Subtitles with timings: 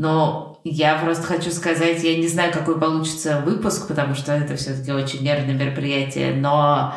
[0.00, 4.92] Но я просто хочу сказать, я не знаю, какой получится выпуск, потому что это все-таки
[4.92, 6.94] очень нервное мероприятие, но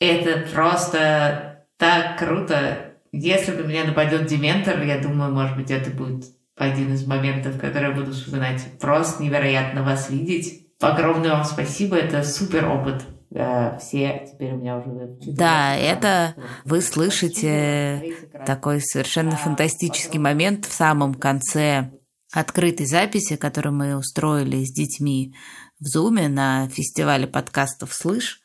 [0.00, 2.94] это просто так круто.
[3.12, 6.24] Если на меня нападет дементор, я думаю, может быть, это будет
[6.56, 8.62] один из моментов, которые я буду вспоминать.
[8.80, 10.68] Просто невероятно вас видеть.
[10.80, 13.02] Огромное вам спасибо, это супер опыт.
[13.30, 15.16] Все теперь у меня уже...
[15.20, 21.92] Да, это вы слышите такой совершенно фантастический момент в самом конце
[22.32, 25.34] открытой записи, которую мы устроили с детьми
[25.78, 28.40] в Зуме на фестивале подкастов «Слышь».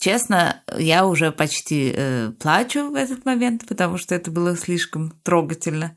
[0.00, 5.96] Честно, я уже почти э, плачу в этот момент, потому что это было слишком трогательно.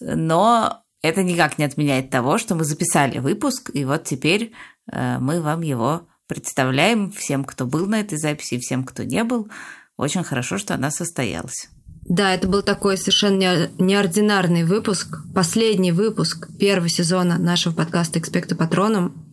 [0.00, 4.52] Но это никак не отменяет того, что мы записали выпуск, и вот теперь
[4.92, 9.24] э, мы вам его представляем всем, кто был на этой записи, и всем, кто не
[9.24, 9.48] был.
[9.96, 11.68] Очень хорошо, что она состоялась.
[12.08, 19.32] Да, это был такой совершенно неординарный выпуск, последний выпуск первого сезона нашего подкаста «Экспекта Патроном».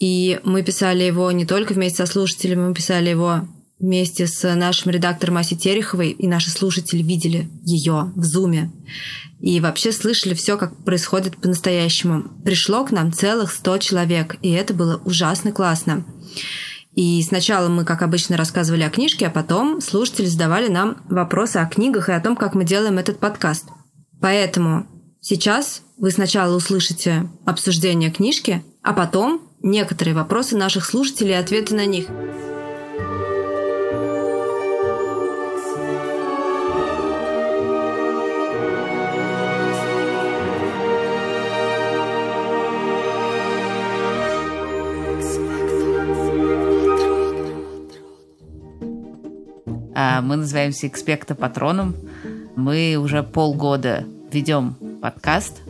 [0.00, 3.46] И мы писали его не только вместе со слушателями, мы писали его
[3.80, 8.70] вместе с нашим редактором Асей Тереховой, и наши слушатели видели ее в Зуме.
[9.40, 12.24] И вообще слышали все, как происходит по-настоящему.
[12.44, 16.04] Пришло к нам целых 100 человек, и это было ужасно классно.
[16.94, 21.66] И сначала мы, как обычно, рассказывали о книжке, а потом слушатели задавали нам вопросы о
[21.66, 23.66] книгах и о том, как мы делаем этот подкаст.
[24.20, 24.86] Поэтому
[25.20, 31.86] сейчас вы сначала услышите обсуждение книжки, а потом некоторые вопросы наших слушателей и ответы на
[31.86, 32.06] них.
[50.22, 51.94] Мы называемся «Экспекта Патроном».
[52.56, 55.62] Мы уже полгода ведем подкаст.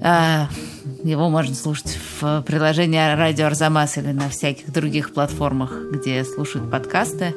[0.00, 0.48] А,
[1.02, 7.34] его можно слушать в приложении «Радио Арзамас» или на всяких других платформах, где слушают подкасты.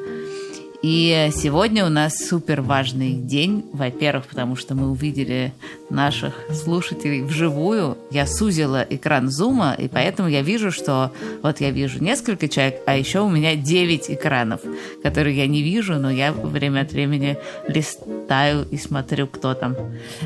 [0.82, 3.64] И сегодня у нас супер важный день.
[3.72, 5.52] Во-первых, потому что мы увидели
[5.90, 7.96] наших слушателей вживую.
[8.10, 12.96] Я сузила экран зума, и поэтому я вижу, что вот я вижу несколько человек, а
[12.96, 14.62] еще у меня 9 экранов,
[15.04, 17.38] которые я не вижу, но я время от времени
[17.68, 19.76] листаю и смотрю, кто там.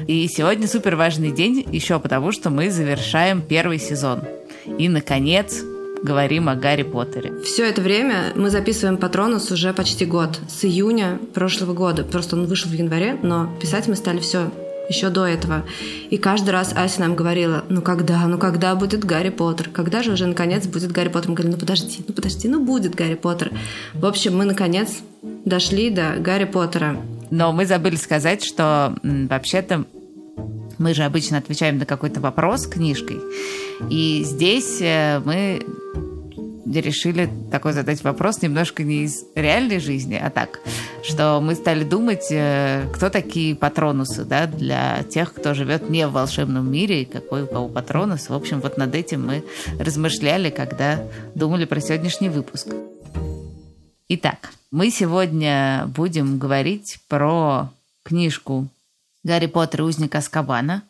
[0.06, 4.22] И сегодня супер важный день еще потому, что мы завершаем первый сезон.
[4.78, 5.62] И, наконец,
[6.02, 7.32] говорим о Гарри Поттере.
[7.42, 12.04] Все это время мы записываем Патронус уже почти год, с июня прошлого года.
[12.04, 14.50] Просто он вышел в январе, но писать мы стали все
[14.88, 15.64] еще до этого.
[16.10, 19.68] И каждый раз Ася нам говорила, ну когда, ну когда будет Гарри Поттер?
[19.70, 21.30] Когда же уже наконец будет Гарри Поттер?
[21.30, 23.50] Мы говорили, ну подожди, ну подожди, ну будет Гарри Поттер.
[23.94, 26.96] В общем, мы наконец дошли до Гарри Поттера.
[27.30, 29.84] Но мы забыли сказать, что вообще-то
[30.78, 33.20] мы же обычно отвечаем на какой-то вопрос книжкой.
[33.90, 35.64] И здесь э, мы
[36.66, 40.60] решили такой задать вопрос немножко не из реальной жизни, а так,
[41.02, 46.12] что мы стали думать, э, кто такие патронусы, да, для тех, кто живет не в
[46.12, 48.28] волшебном мире, какой у кого патронус.
[48.28, 49.44] В общем, вот над этим мы
[49.78, 51.00] размышляли, когда
[51.34, 52.68] думали про сегодняшний выпуск.
[54.08, 57.70] Итак, мы сегодня будем говорить про
[58.04, 58.68] книжку
[59.26, 60.82] «Гарри Поттер и узник Аскабана».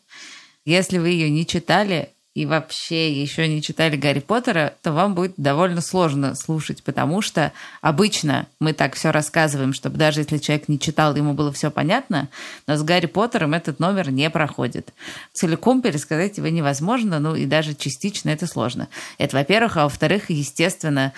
[0.66, 5.32] Если вы ее не читали, и вообще еще не читали Гарри Поттера, то вам будет
[5.38, 10.78] довольно сложно слушать, потому что обычно мы так все рассказываем, чтобы даже если человек не
[10.78, 12.28] читал, ему было все понятно,
[12.66, 14.92] но с Гарри Поттером этот номер не проходит.
[15.32, 18.88] Целиком пересказать его невозможно, ну и даже частично это сложно.
[19.16, 21.14] Это, во-первых, а во-вторых, естественно,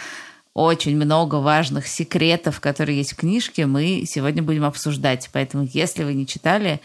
[0.54, 5.28] очень много важных секретов, которые есть в книжке, мы сегодня будем обсуждать.
[5.32, 6.80] Поэтому, если вы не читали,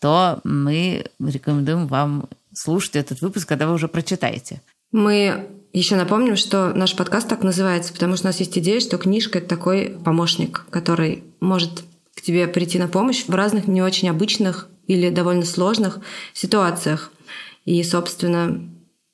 [0.00, 4.60] то мы рекомендуем вам слушать этот выпуск, когда вы уже прочитаете.
[4.90, 8.96] Мы еще напомним, что наш подкаст так называется, потому что у нас есть идея, что
[8.96, 14.08] книжка— это такой помощник, который может к тебе прийти на помощь в разных не очень
[14.08, 16.00] обычных или довольно сложных
[16.32, 17.12] ситуациях.
[17.64, 18.60] И, собственно,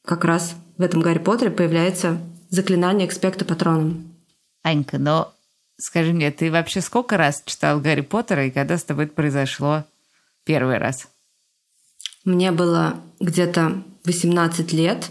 [0.05, 2.21] как раз в этом Гарри Поттере появляется
[2.55, 4.15] заклинание экспекта патроном.
[4.63, 5.35] Анька, но
[5.77, 9.85] скажи мне, ты вообще сколько раз читал Гарри Поттера и когда с тобой это произошло
[10.45, 11.09] первый раз?
[12.25, 15.11] Мне было где-то 18 лет.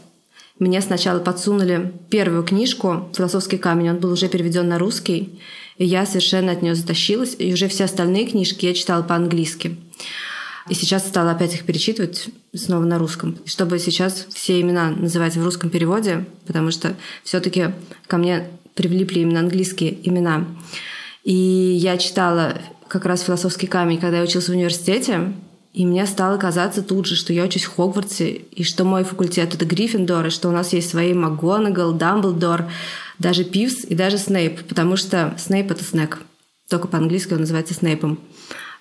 [0.60, 3.92] Мне сначала подсунули первую книжку «Философский камень».
[3.92, 5.40] Он был уже переведен на русский,
[5.78, 7.36] и я совершенно от нее затащилась.
[7.38, 9.78] И уже все остальные книжки я читала по-английски.
[10.70, 15.44] И сейчас стала опять их перечитывать снова на русском, чтобы сейчас все имена называть в
[15.44, 17.72] русском переводе, потому что все-таки
[18.08, 20.46] ко мне привлипли именно английские имена.
[21.24, 22.58] И я читала
[22.88, 25.34] как раз «Философский камень», когда я училась в университете,
[25.74, 29.54] И мне стало казаться тут же, что я учусь в Хогвартсе, и что мой факультет—
[29.56, 32.70] это Гриффиндор, и что у нас есть свои МакГонагал, Дамблдор,
[33.18, 36.22] даже Пивс и даже Снейп, потому что Снейп— это снэк.
[36.70, 38.20] Только по-английски он называется Снейпом.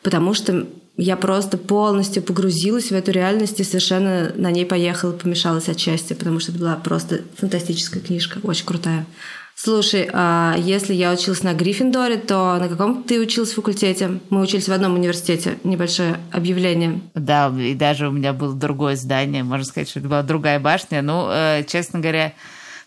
[0.02, 0.66] Потому что
[0.96, 6.14] я просто полностью погрузилась в эту реальность и совершенно на ней поехала, помешалась от счастья,
[6.14, 9.06] потому что это была просто фантастическая книжка, очень крутая.
[9.54, 14.20] Слушай, а если я училась на Гриффиндоре, то на каком ты училась факультете?
[14.30, 15.58] Мы учились в одном университете.
[15.62, 17.00] Небольшое объявление.
[17.14, 19.44] Да, и даже у меня было другое здание.
[19.44, 21.02] Можно сказать, что это была другая башня.
[21.02, 22.32] Ну, э, честно говоря,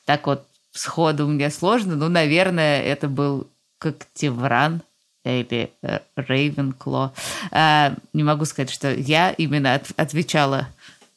[0.06, 1.96] так вот сходу мне сложно.
[1.96, 3.48] Ну, наверное, это был
[3.78, 4.82] Коктевран
[5.26, 5.72] или
[6.16, 7.14] Рейвенкло.
[7.52, 10.68] Э, не могу сказать, что я именно от, отвечала,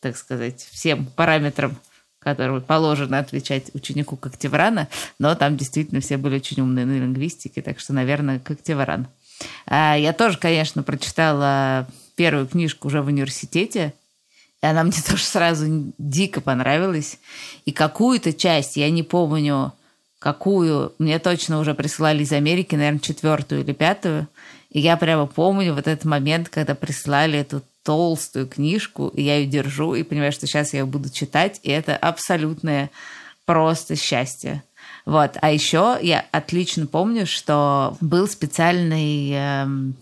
[0.01, 1.77] так сказать, всем параметрам
[2.21, 4.89] которому положено отвечать ученику Коктеврана,
[5.19, 9.07] но там действительно все были очень умные на лингвистике, так что, наверное, Коктевран.
[9.67, 13.95] А, я тоже, конечно, прочитала первую книжку уже в университете,
[14.63, 17.19] и она мне тоже сразу дико понравилась.
[17.65, 19.73] И какую-то часть, я не помню,
[20.19, 24.29] какую, мне точно уже присылали из Америки, наверное, четвертую или пятую.
[24.71, 29.47] И я прямо помню вот этот момент, когда прислали эту толстую книжку, и я ее
[29.47, 32.91] держу, и понимаю, что сейчас я ее буду читать, и это абсолютное
[33.47, 34.63] просто счастье.
[35.07, 35.39] Вот.
[35.41, 39.95] А еще я отлично помню, что был специальный эм,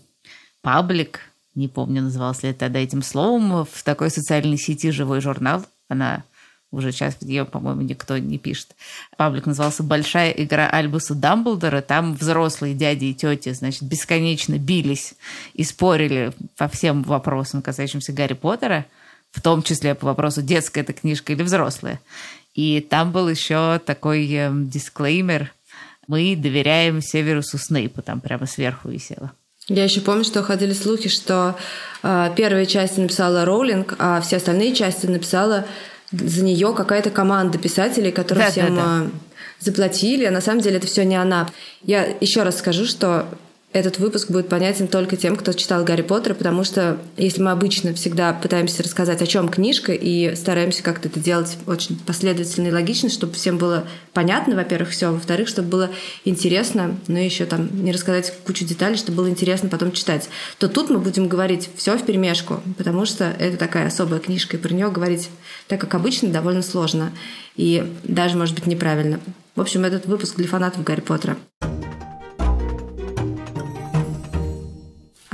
[0.61, 1.21] паблик,
[1.55, 5.63] не помню, назывался ли это тогда этим словом, в такой социальной сети «Живой журнал».
[5.87, 6.25] Она
[6.71, 8.75] уже сейчас ее, по-моему, никто не пишет.
[9.15, 11.81] Паблик назывался «Большая игра Альбуса Дамблдора».
[11.81, 15.13] Там взрослые дяди и тети, значит, бесконечно бились
[15.53, 18.85] и спорили по всем вопросам, касающимся Гарри Поттера,
[19.31, 21.99] в том числе по вопросу, детская эта книжка или взрослая.
[22.53, 25.53] И там был еще такой э, дисклеймер
[26.07, 29.31] «Мы доверяем Северусу Снейпу», там прямо сверху висело.
[29.67, 31.57] Я еще помню, что ходили слухи, что
[32.01, 35.65] э, первые части написала Роулинг, а все остальные части написала
[36.11, 39.05] за нее какая-то команда писателей, которые да, всем да, да.
[39.05, 39.09] Э,
[39.59, 41.49] заплатили, а на самом деле это все не она.
[41.83, 43.27] Я еще раз скажу, что
[43.73, 47.93] этот выпуск будет понятен только тем, кто читал Гарри Поттера, потому что если мы обычно
[47.93, 53.09] всегда пытаемся рассказать, о чем книжка, и стараемся как-то это делать очень последовательно и логично,
[53.09, 55.89] чтобы всем было понятно, во-первых, все, во-вторых, чтобы было
[56.23, 60.89] интересно, но еще там не рассказать кучу деталей, чтобы было интересно потом читать, то тут
[60.89, 64.89] мы будем говорить все в перемешку, потому что это такая особая книжка, и про нее
[64.89, 65.29] говорить
[65.67, 67.11] так, как обычно, довольно сложно
[67.55, 69.19] и даже, может быть, неправильно.
[69.55, 71.37] В общем, этот выпуск для фанатов Гарри Поттера.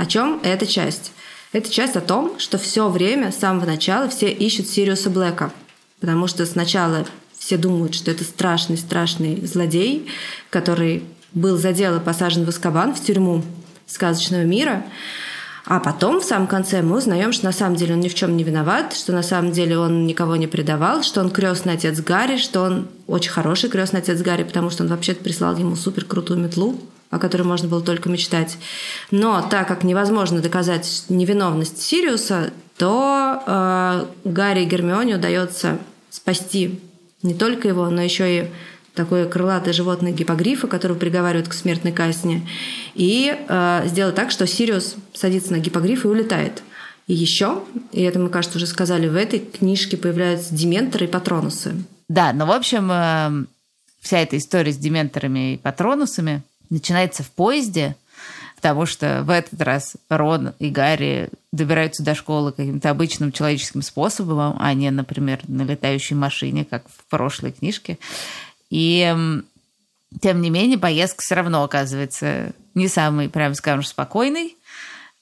[0.04, 1.12] О чем эта часть?
[1.52, 5.50] Эта часть о том, что все время, с самого начала, все ищут Сириуса Блэка.
[5.98, 7.06] Потому что сначала
[7.38, 10.06] все думают, что это страшный-страшный злодей,
[10.50, 13.44] который был за дело посажен в Аскабан, в тюрьму
[13.86, 14.84] сказочного мира.
[15.64, 18.36] А потом, в самом конце, мы узнаем, что на самом деле он ни в чем
[18.36, 22.36] не виноват, что на самом деле он никого не предавал, что он крестный отец Гарри,
[22.36, 26.40] что он очень хороший крестный отец Гарри, потому что он вообще-то прислал ему супер крутую
[26.40, 26.78] метлу,
[27.14, 28.58] о которой можно было только мечтать.
[29.10, 35.78] Но так как невозможно доказать невиновность Сириуса, то э, Гарри и Гермионе удается
[36.10, 36.80] спасти
[37.22, 38.50] не только его, но еще и
[38.94, 42.48] такое крылатое животное гипогрифа, которого приговаривают к смертной казни,
[42.94, 46.62] и э, сделать так, что Сириус садится на гипогриф и улетает.
[47.06, 47.62] И еще,
[47.92, 51.74] и это мы, кажется, уже сказали, в этой книжке появляются дементоры и патронусы.
[52.08, 53.46] Да, ну, в общем, э,
[54.00, 57.96] вся эта история с дементорами и патронусами– начинается в поезде,
[58.56, 64.56] потому что в этот раз Рон и Гарри добираются до школы каким-то обычным человеческим способом,
[64.58, 67.98] а не, например, на летающей машине, как в прошлой книжке.
[68.70, 69.14] И
[70.20, 74.56] тем не менее, поездка все равно оказывается не самый, прям скажем, спокойный,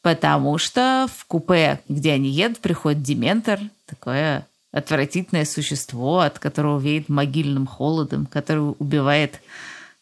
[0.02, 7.08] потому что в купе, где они едут, приходит Дементор, такое отвратительное существо, от которого веет
[7.08, 9.40] могильным холодом, который убивает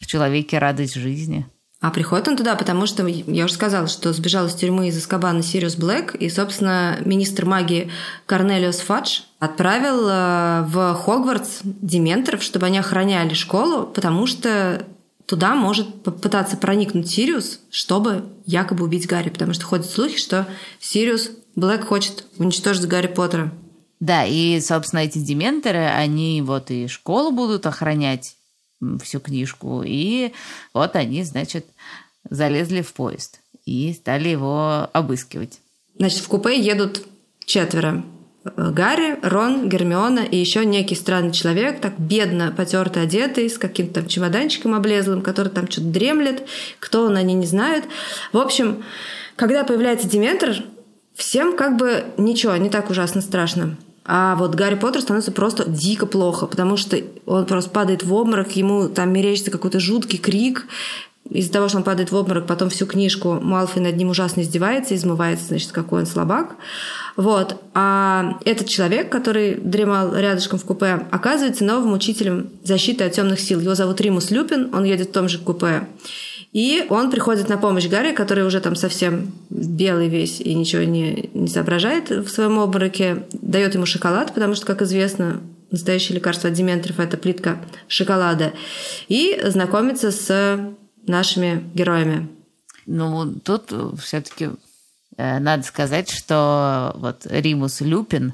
[0.01, 1.47] в человеке радость жизни.
[1.81, 5.43] А приходит он туда, потому что, я уже сказала, что сбежал из тюрьмы из Аскабана
[5.43, 7.91] Сириус Блэк, и, собственно, министр магии
[8.27, 14.85] Корнелиус Фадж отправил э, в Хогвартс дементоров, чтобы они охраняли школу, потому что
[15.25, 20.47] туда может попытаться проникнуть Сириус, чтобы якобы убить Гарри, потому что ходят слухи, что
[20.81, 23.53] Сириус Блэк хочет уничтожить Гарри Поттера.
[24.01, 28.37] Да, и, собственно, эти дементоры, они вот и школу будут охранять,
[29.03, 29.83] всю книжку.
[29.85, 30.33] И
[30.75, 31.67] вот они, значит,
[32.29, 35.61] залезли в поезд и стали его обыскивать.
[35.97, 37.07] Значит, в купе едут
[37.45, 38.05] четверо.
[38.43, 44.09] Гарри, Рон, Гермиона и еще некий странный человек, так бедно потерто одетый, с каким-то там
[44.09, 46.49] чемоданчиком облезлым, который там что-то дремлет.
[46.79, 47.85] Кто он, они не знают.
[48.33, 48.83] В общем,
[49.37, 50.57] когда появляется Дементор,
[51.15, 53.77] всем как бы ничего, не так ужасно страшно.
[54.13, 58.51] А вот Гарри Поттер становится просто дико плохо, потому что он просто падает в обморок,
[58.57, 60.67] ему там мерещится какой-то жуткий крик,
[61.29, 64.97] из-за того, что он падает в обморок, потом всю книжку Малфой над ним ужасно издевается,
[64.97, 66.57] измывается, значит, какой он слабак.
[67.15, 67.63] Вот.
[67.73, 73.61] А этот человек, который дремал рядышком в купе, оказывается новым учителем защиты от темных сил.
[73.61, 75.87] Его зовут Римус Люпин, он едет в том же купе.
[76.53, 81.31] И он приходит на помощь Гарри, который уже там совсем белый весь и ничего не,
[81.33, 85.41] не соображает в своем обмороке, дает ему шоколад, потому что, как известно,
[85.71, 88.53] настоящее лекарство от дементоров– это плитка шоколада,
[89.07, 90.75] и знакомится с
[91.07, 92.29] нашими героями.
[92.87, 94.51] Ну, тут все-таки
[95.17, 98.33] э, надо сказать, что вот Римус Люпин,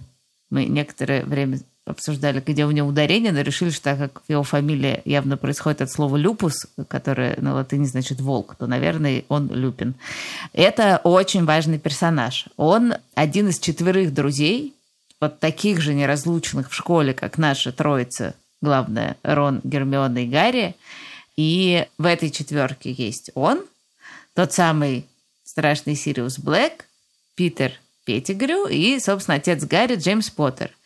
[0.49, 5.03] мы некоторое время обсуждали, где у него ударение, но решили, что так как его фамилия
[5.05, 9.95] явно происходит от слова «люпус», которое на латыни значит «волк», то, наверное, он Люпин.
[10.53, 12.47] Это очень важный персонаж.
[12.57, 14.75] Он один из четверых друзей,
[15.21, 20.75] вот таких же неразлучных в школе, как наша троица, главное, Рон, Гермиона и Гарри.
[21.37, 23.65] И в этой четверке есть он,
[24.35, 25.07] тот самый
[25.45, 26.85] страшный Сириус Блэк,
[27.37, 27.73] Питер
[28.05, 30.73] Петтигрю и, собственно, отец Гарри Джеймс Поттер–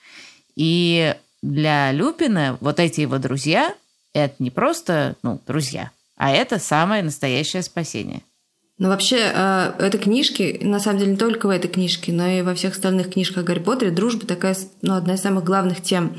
[0.57, 3.75] и для Люпина вот эти его друзья–
[4.13, 8.23] это не просто ну, друзья, а это самое настоящее спасение.
[8.81, 12.41] Ну, вообще, э, этой книжки, на самом деле, не только в этой книжке, но и
[12.41, 16.17] во всех остальных книжках Гарри Поттере дружба такая, ну, одна из самых главных тем.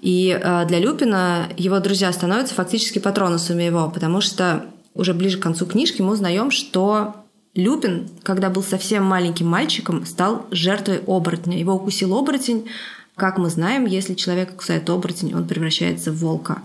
[0.00, 5.42] И э, для Люпина его друзья становятся фактически патронусами его, потому что уже ближе к
[5.42, 7.16] концу книжки мы узнаем, что
[7.56, 11.58] Люпин, когда был совсем маленьким мальчиком, стал жертвой оборотня.
[11.58, 12.68] Его укусил оборотень,
[13.16, 16.58] как мы знаем, если человек кусает оборотень, он превращается в волка.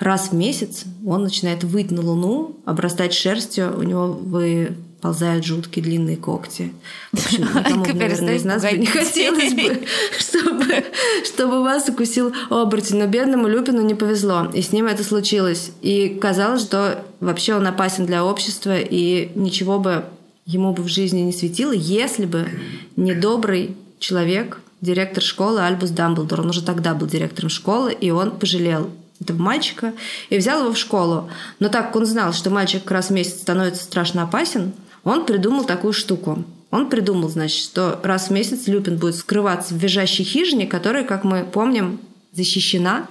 [0.00, 6.16] Раз в месяц он начинает выть на луну, обрастать шерстью, у него выползают жуткие длинные
[6.16, 6.72] когти.
[7.12, 9.82] В общем, никому, наверное, из нас бы не хотелось бы,
[10.18, 10.84] чтобы,
[11.24, 12.98] чтобы вас укусил оборотень.
[12.98, 15.70] Но бедному Люпину не повезло, и с ним это случилось.
[15.82, 20.04] И казалось, что вообще он опасен для общества, и ничего бы
[20.46, 22.48] ему бы в жизни не светило, если бы
[22.96, 26.42] не добрый человек, директор школы Альбус Дамблдор.
[26.42, 29.94] Он уже тогда был директором школы, и он пожалел этого мальчика
[30.28, 31.30] и взял его в школу.
[31.60, 34.72] Но так как он знал, что мальчик раз месяц становится страшно опасен,
[35.04, 36.44] он придумал такую штуку.
[36.70, 41.22] Он придумал, значит, что раз в месяц Люпин будет скрываться в визжащей хижине, которая, как
[41.22, 42.00] мы помним,
[42.32, 43.06] защищена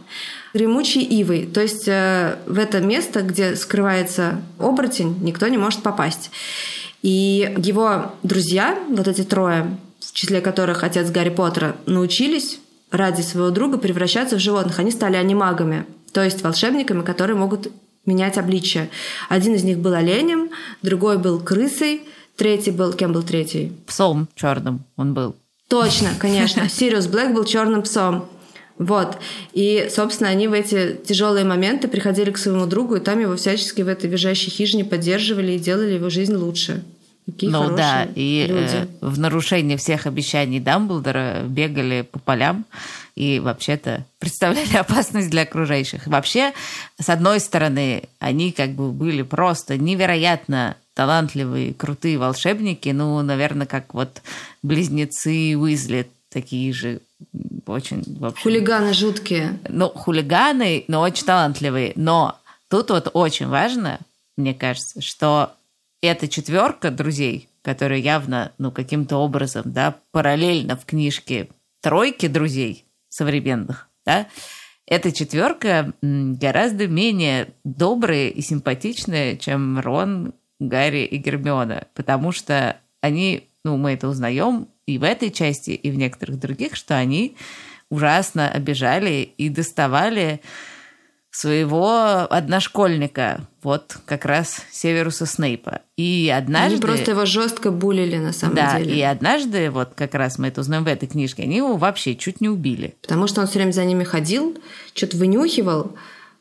[0.54, 1.46] гремучей ивой.
[1.46, 6.32] То есть э, в это место, где скрывается оборотень, никто не может попасть.
[7.04, 9.78] И его друзья, вот эти трое,
[10.12, 12.60] в числе которых отец Гарри Поттера, научились
[12.92, 14.80] ради своего друга превращаться в животных.
[14.80, 17.72] Они стали анимагами, то есть волшебниками, которые могут
[18.06, 18.90] менять обличие.
[19.30, 20.50] Один из них был оленем,
[20.82, 22.02] другой был крысой,
[22.36, 22.94] третий был...
[22.94, 23.72] Кем был третий?
[23.88, 25.36] Псом черным он был.
[25.68, 26.68] Точно, конечно.
[26.70, 28.28] Сириус Блэк был черным псом.
[28.78, 29.18] Вот.
[29.54, 33.82] И, собственно, они в эти тяжелые моменты приходили к своему другу, и там его всячески
[33.84, 36.84] в этой визжащей хижине поддерживали и делали его жизнь лучше.
[37.26, 42.66] Какие ну да, и э, в нарушение всех обещаний Дамблдора бегали по полям
[43.16, 46.08] и вообще-то представляли опасность для окружающих.
[46.08, 46.54] Вообще,
[47.00, 53.94] с одной стороны, они как бы были просто невероятно талантливые, крутые волшебники, ну, наверное, как
[53.94, 54.22] вот
[54.64, 57.02] близнецы Уизли, такие же
[57.66, 58.04] очень...
[58.22, 59.60] Общем, хулиганы жуткие.
[59.70, 61.94] Ну, хулиганы, но очень талантливые.
[61.96, 62.38] Но
[62.70, 64.00] тут вот очень важно,
[64.38, 65.54] мне кажется, что
[66.02, 71.50] эта четверка друзей, которые явно, ну, каким-то образом, да, параллельно в книжке
[71.82, 74.28] тройки друзей современных, да,
[74.88, 83.48] эта четверка гораздо менее добрые и симпатичные, чем Рон, Гарри и Гермиона, потому что они,
[83.64, 87.36] ну, мы это узнаем и в этой части, и в некоторых других, что они
[87.90, 90.42] ужасно обижали и доставали
[91.32, 95.80] своего одношкольника, вот как раз Северуса Снейпа.
[95.96, 96.74] И однажды...
[96.76, 98.90] Они просто его жестко булили на самом да, деле.
[98.90, 102.16] Да, и однажды, вот как раз мы это узнаем в этой книжке, они его вообще
[102.16, 102.96] чуть не убили.
[103.02, 104.58] Потому что он все время за ними ходил,
[104.94, 105.96] что-то вынюхивал,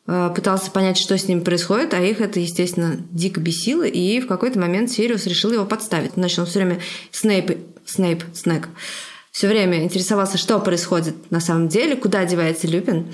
[0.08, 4.26] э, пытался понять, что с ним происходит, а их это, естественно, дико бесило, и в
[4.26, 6.14] какой-то момент Сириус решил его подставить.
[6.14, 6.80] Значит, он все время
[7.12, 8.68] Снейп, Снейп, Снег,
[9.30, 13.12] все время интересовался, что происходит на самом деле, куда девается Люпин.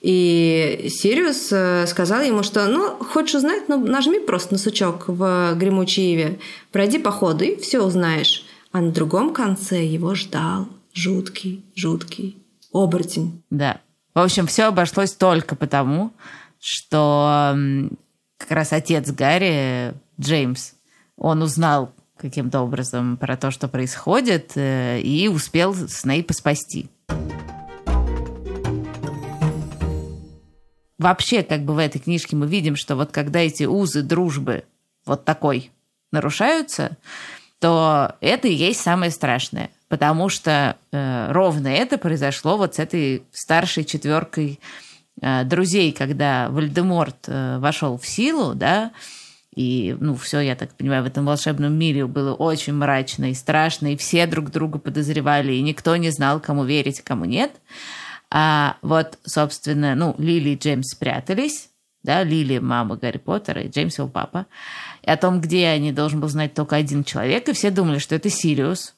[0.00, 5.54] И Сириус э, сказал ему, что, ну, хочешь узнать, ну, нажми просто на сучок в
[5.56, 6.38] гремучей
[6.72, 8.44] пройди по ходу и все узнаешь.
[8.72, 13.42] А на другом конце его ждал жуткий, жуткий оборотень.
[13.50, 13.80] Да.
[14.14, 16.12] В общем, все обошлось только потому,
[16.58, 17.54] что
[18.38, 20.72] как раз отец Гарри, Джеймс,
[21.16, 26.88] он узнал каким-то образом про то, что происходит, э, и успел Снейпа спасти.
[30.98, 34.64] Вообще, как бы в этой книжке мы видим, что вот когда эти узы дружбы
[35.06, 35.70] вот такой
[36.10, 36.96] нарушаются,
[37.60, 39.70] то это и есть самое страшное.
[39.88, 44.60] Потому что э, ровно это произошло вот с этой старшей четверкой
[45.20, 48.92] э, друзей, когда Вальдеморт э, вошел в силу, да,
[49.58, 53.92] и, ну, все, я так понимаю, в этом волшебном мире было очень мрачно и страшно,
[53.92, 57.50] и все друг друга подозревали, и никто не знал, кому верить, кому нет.
[58.30, 61.70] А вот, собственно, ну, Лили и Джеймс спрятались,
[62.04, 64.46] да, Лили мама Гарри Поттера и Джеймс его папа.
[65.02, 68.14] И о том, где они, должен был знать только один человек, и все думали, что
[68.14, 68.94] это Сириус.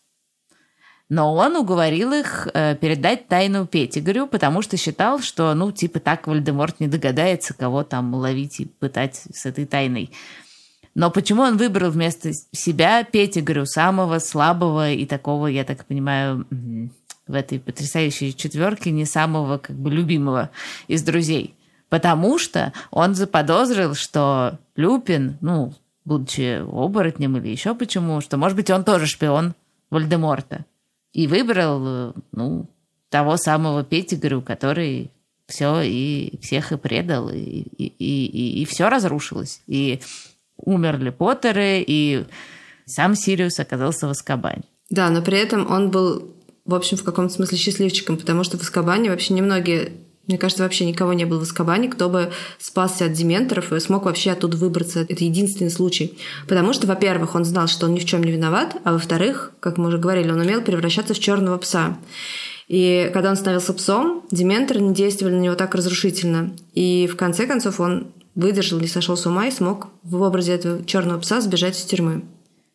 [1.09, 6.27] Но он уговорил их э, передать тайну Петтигрю, потому что считал, что, ну, типа так
[6.27, 10.11] Вальдеморт не догадается, кого там ловить и пытать с этой тайной.
[10.95, 16.47] Но почему он выбрал вместо себя Петтигрю, самого слабого и такого, я так понимаю,
[17.27, 20.51] в этой потрясающей четверке не самого как бы любимого
[20.89, 21.55] из друзей.
[21.89, 25.73] Потому что он заподозрил, что Люпин, ну,
[26.05, 29.55] будучи оборотнем или еще почему, что, может быть, он тоже шпион
[29.91, 30.65] Вальдеморта.
[31.13, 32.67] И выбрал, ну,
[33.09, 35.11] того самого Петтигрю, который
[35.47, 39.63] все и всех и предал, и, и, и, и все разрушилось.
[39.67, 40.01] И
[40.65, 42.25] умерли Поттеры, и
[42.87, 44.65] сам Сириус оказался в Аскабане.
[44.91, 46.35] Да, но при этом он был
[46.71, 49.93] в общем, в каком-то смысле счастливчиком, потому что в Аскабане вообще немногие
[50.27, 54.05] мне кажется, вообще никого не было в Аскабане, кто бы спасся от дементоров и смог
[54.05, 55.01] вообще оттуда выбраться.
[55.01, 56.17] Это единственный случай.
[56.47, 59.77] Потому что, во-первых, он знал, что он ни в чем не виноват, а во-вторых, как
[59.77, 61.99] мы уже говорили, он умел превращаться в черного пса.
[62.69, 66.53] И когда он становился псом, дементоры не действовали на него так разрушительно.
[66.75, 70.85] И в конце концов он выдержал, не сошел с ума и смог в образе этого
[70.85, 72.23] черного пса сбежать из тюрьмы.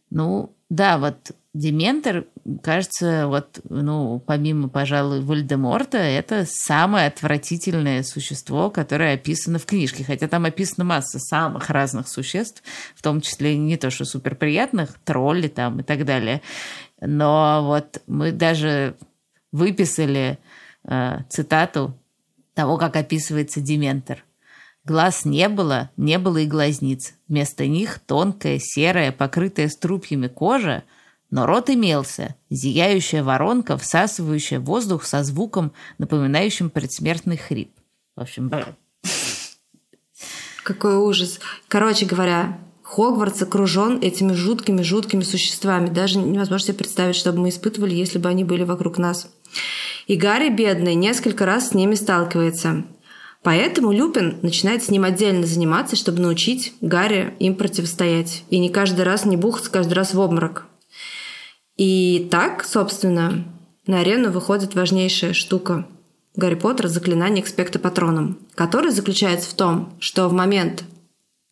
[0.09, 2.25] Ну, да, вот Дементор,
[2.63, 10.03] кажется, вот, ну, помимо, пожалуй, Вальдеморта, это самое отвратительное существо, которое описано в книжке.
[10.03, 12.61] Хотя там описана масса самых разных существ,
[12.93, 16.41] в том числе не то, что суперприятных, тролли там и так далее.
[16.99, 18.97] Но вот мы даже
[19.53, 20.39] выписали
[20.83, 21.97] э, цитату
[22.53, 24.24] того, как описывается Дементор.
[24.85, 27.13] Глаз не было, не было и глазниц.
[27.27, 30.83] Вместо них тонкая, серая, покрытая струпьями кожа–
[31.31, 37.71] но рот имелся, зияющая воронка, всасывающая воздух со звуком, напоминающим предсмертный хрип.
[38.15, 38.49] В общем,
[40.63, 41.39] Какой ужас.
[41.67, 45.89] Короче говоря, Хогвартс окружен этими жуткими-жуткими существами.
[45.89, 49.29] Даже невозможно себе представить, что бы мы испытывали, если бы они были вокруг нас.
[50.07, 52.85] И Гарри, бедный, несколько раз с ними сталкивается.
[53.45, 58.43] Поэтому Люпин начинает с ним отдельно заниматься, чтобы научить Гарри им противостоять.
[58.49, 60.65] И не каждый раз не бухаться, каждый раз в обморок.
[61.77, 63.45] И так, собственно,
[63.85, 65.87] на арену выходит важнейшая штука
[66.35, 70.83] Гарри Поттера «Заклинание Экспекта Патроном», которое заключается в том, что в момент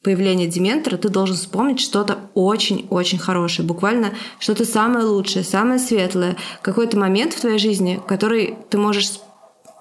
[0.03, 6.97] появления Дементора ты должен вспомнить что-то очень-очень хорошее, буквально что-то самое лучшее, самое светлое, какой-то
[6.97, 9.11] момент в твоей жизни, который ты можешь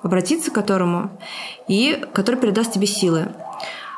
[0.03, 1.19] обратиться к которому
[1.69, 3.29] и который передаст тебе силы.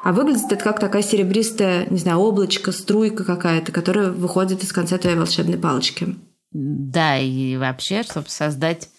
[0.03, 4.99] А выглядит это как такая серебристая, не знаю, облачко, струйка какая-то, которая выходит из конца
[4.99, 6.15] твоей волшебной палочки.
[6.53, 8.91] Да, и вообще, чтобы создать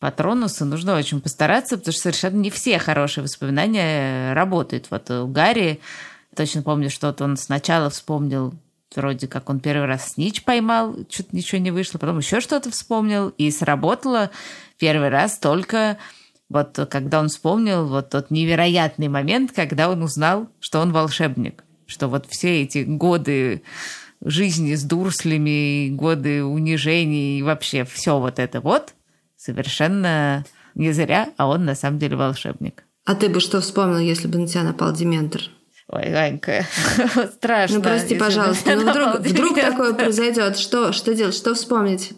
[0.00, 4.86] Патронуса, нужно очень постараться, потому что совершенно не все хорошие воспоминания работают.
[4.90, 5.80] Вот у Гарри,
[6.34, 8.54] точно помню, что-то он сначала вспомнил
[8.96, 13.28] вроде как он первый раз снич поймал, что-то ничего не вышло, потом еще что-то вспомнил,
[13.38, 14.30] и сработало
[14.78, 15.98] первый раз только
[16.50, 22.08] вот когда он вспомнил вот тот невероятный момент, когда он узнал, что он волшебник, что
[22.08, 23.62] вот все эти годы
[24.22, 28.94] жизни с дурслями, годы унижений и вообще все вот это вот
[29.36, 32.84] совершенно не зря, а он на самом деле волшебник.
[33.06, 35.42] А ты бы что вспомнил, если бы на тебя напал Дементор?
[35.92, 36.64] Ой, Анька,
[37.34, 37.78] страшно.
[37.78, 38.76] Ну, прости, пожалуйста.
[38.76, 40.56] Ну, вдруг, вдруг такое произойдет.
[40.56, 41.34] Что, что делать?
[41.34, 42.12] Что вспомнить?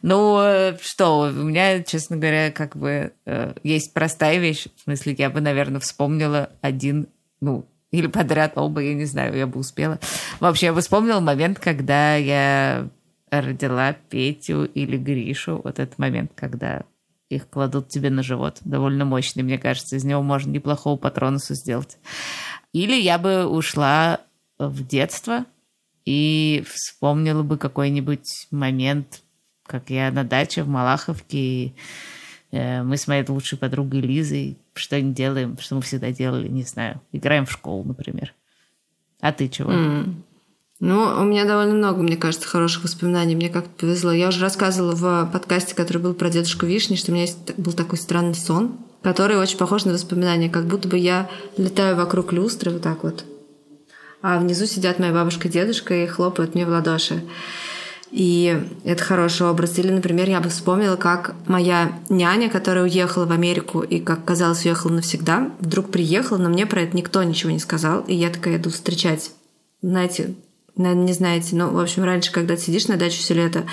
[0.00, 4.68] Ну, что, у меня, честно говоря, как бы э, есть простая вещь.
[4.74, 7.08] В смысле, я бы, наверное, вспомнила один,
[7.42, 9.98] ну, или подряд оба, я не знаю, я бы успела.
[10.38, 12.88] Вообще, я бы вспомнила момент, когда я
[13.30, 15.60] родила Петю или Гришу.
[15.62, 16.84] Вот этот момент, когда
[17.30, 18.58] их кладут тебе на живот.
[18.64, 19.96] Довольно мощный, мне кажется.
[19.96, 21.96] Из него можно неплохого патронуса сделать.
[22.72, 24.20] Или я бы ушла
[24.58, 25.44] в детство
[26.04, 29.22] и вспомнила бы какой-нибудь момент,
[29.66, 31.74] как я на даче в Малаховке, и
[32.52, 37.00] э, мы с моей лучшей подругой Лизой что-нибудь делаем, что мы всегда делали, не знаю,
[37.12, 38.34] играем в школу, например.
[39.20, 39.70] А ты чего?
[39.72, 40.14] Mm.
[40.80, 43.36] Ну, у меня довольно много, мне кажется, хороших воспоминаний.
[43.36, 44.12] Мне как-то повезло.
[44.12, 47.74] Я уже рассказывала в подкасте, который был про дедушку Вишни, что у меня есть, был
[47.74, 52.70] такой странный сон, который очень похож на воспоминания, как будто бы я летаю вокруг люстры
[52.70, 53.24] вот так вот,
[54.22, 57.22] а внизу сидят моя бабушка и дедушка и хлопают мне в ладоши.
[58.10, 59.78] И это хороший образ.
[59.78, 64.64] Или, например, я бы вспомнила, как моя няня, которая уехала в Америку и, как казалось,
[64.64, 68.00] уехала навсегда, вдруг приехала, но мне про это никто ничего не сказал.
[68.00, 69.30] И я такая иду встречать,
[69.80, 70.34] знаете,
[70.76, 73.66] наверное, не знаете, но, в общем, раньше, когда ты сидишь на даче все лето,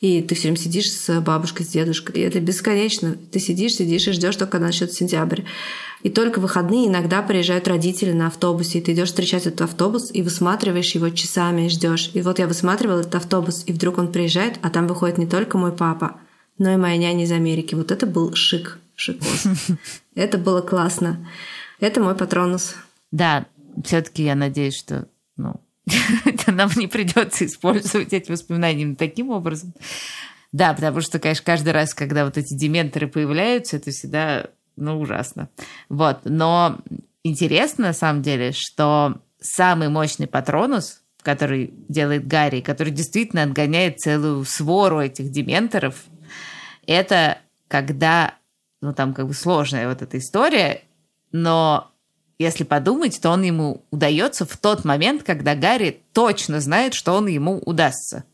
[0.00, 3.16] и ты все время сидишь с бабушкой, с дедушкой, и это бесконечно.
[3.30, 5.42] Ты сидишь, сидишь и ждешь только, начнется сентябрь.
[6.02, 10.10] И только в выходные иногда приезжают родители на автобусе, и ты идешь встречать этот автобус
[10.12, 12.10] и высматриваешь его часами и ждешь.
[12.14, 15.58] И вот я высматривала этот автобус, и вдруг он приезжает, а там выходит не только
[15.58, 16.20] мой папа,
[16.58, 17.74] но и моя няня из Америки.
[17.74, 19.46] Вот это был шик, шикос.
[20.14, 21.26] Это было классно.
[21.80, 22.74] Это мой патронус.
[23.10, 23.46] Да,
[23.84, 25.60] все-таки я надеюсь, что ну,
[26.46, 29.74] нам не придется использовать эти воспоминания таким образом.
[30.52, 35.48] Да, потому что, конечно, каждый раз, когда вот эти дементоры появляются, это всегда, ну, ужасно.
[35.88, 36.78] Вот, но
[37.24, 44.44] интересно, на самом деле, что самый мощный патронус, который делает Гарри, который действительно отгоняет целую
[44.44, 46.04] свору этих дементоров,
[46.86, 48.34] это когда,
[48.82, 50.82] ну, там как бы сложная вот эта история,
[51.30, 51.91] но
[52.38, 57.26] если подумать, то он ему удается в тот момент, когда Гарри точно знает, что он
[57.26, 58.24] ему удастся.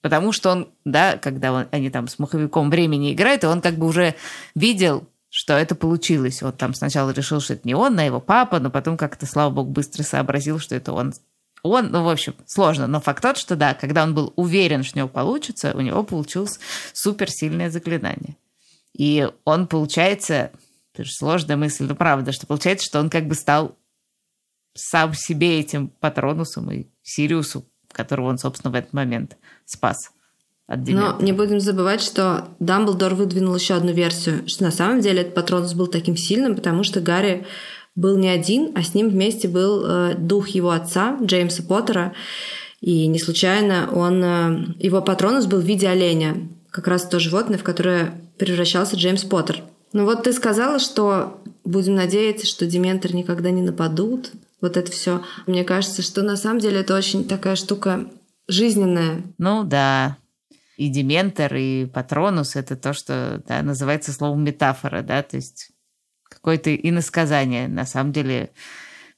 [0.00, 3.74] Потому что он, да, когда он, они там с маховиком времени играют, и он как
[3.74, 4.14] бы уже
[4.54, 6.40] видел, что это получилось.
[6.40, 9.50] Вот там сначала решил, что это не он, а его папа, но потом как-то, слава
[9.50, 11.12] богу, быстро сообразил, что это он.
[11.64, 12.86] Он, ну, в общем, сложно.
[12.86, 16.04] Но факт тот, что да, когда он был уверен, что у него получится, у него
[16.04, 16.60] получилось
[16.92, 18.36] суперсильное заклинание.
[18.96, 20.52] И он, получается,
[20.98, 23.76] это же сложная мысль, но правда, что получается, что он как бы стал
[24.74, 30.10] сам себе этим Патронусом и Сириусу, которого он, собственно, в этот момент спас.
[30.66, 35.22] От Но не будем забывать, что Дамблдор выдвинул еще одну версию, что на самом деле
[35.22, 37.46] этот Патронус был таким сильным, потому что Гарри
[37.94, 42.12] был не один, а с ним вместе был э, дух его отца, Джеймса Поттера.
[42.80, 47.58] И не случайно он, э, его Патронус был в виде оленя, как раз то животное,
[47.58, 49.62] в которое превращался Джеймс Поттер.
[49.92, 54.32] Ну вот ты сказала, что будем надеяться, что дементоры никогда не нападут.
[54.60, 55.22] Вот это все.
[55.46, 58.10] Мне кажется, что на самом деле это очень такая штука
[58.48, 59.22] жизненная.
[59.38, 60.16] Ну да.
[60.76, 65.72] И дементор, и патронус— это то, что да, называется словом метафора, да, то есть
[66.28, 67.66] какое-то иносказание.
[67.66, 68.50] На самом деле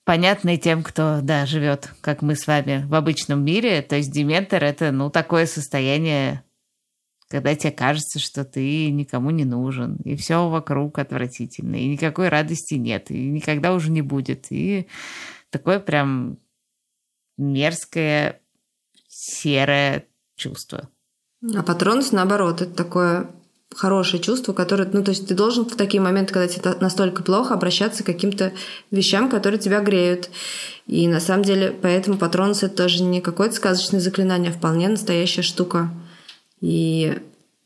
[0.05, 3.83] понятное тем, кто, да, живет, как мы с вами, в обычном мире.
[3.83, 6.43] То есть дементор— это, ну, такое состояние
[7.31, 12.75] когда тебе кажется, что ты никому не нужен, и все вокруг отвратительно, и никакой радости
[12.75, 14.47] нет, и никогда уже не будет.
[14.51, 14.89] И
[15.51, 16.39] такое прям
[17.39, 18.41] мерзкое,
[19.09, 20.89] серое чувство.
[21.55, 23.31] А патронус, наоборот, это такое
[23.73, 27.55] хорошее чувство, которое, ну, то есть ты должен в такие моменты, когда тебе настолько плохо,
[27.55, 28.53] обращаться к каким-то
[28.91, 30.31] вещам, которые тебя греют.
[30.89, 35.43] И на самом деле, поэтому патронус это тоже не какое-то сказочное заклинание, а вполне настоящая
[35.43, 35.91] штука.
[36.61, 37.19] И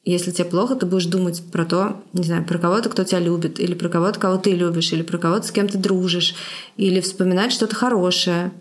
[0.05, 3.59] если тебе плохо, ты будешь думать про то, не знаю, про кого-то, кто тебя любит,
[3.59, 6.35] или про кого-то, кого ты любишь, или про кого-то, с кем ты дружишь,
[6.77, 8.53] или вспоминать что-то хорошее.